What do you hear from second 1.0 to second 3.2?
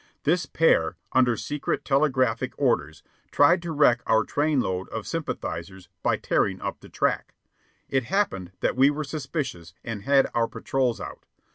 under secret telegraphic orders,